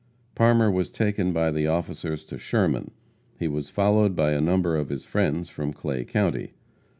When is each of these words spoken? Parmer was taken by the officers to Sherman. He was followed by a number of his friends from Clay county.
Parmer 0.35 0.71
was 0.73 0.89
taken 0.89 1.31
by 1.31 1.51
the 1.51 1.67
officers 1.67 2.25
to 2.25 2.39
Sherman. 2.39 2.89
He 3.37 3.47
was 3.47 3.69
followed 3.69 4.15
by 4.15 4.31
a 4.31 4.41
number 4.41 4.75
of 4.75 4.89
his 4.89 5.05
friends 5.05 5.47
from 5.49 5.73
Clay 5.73 6.03
county. 6.05 6.53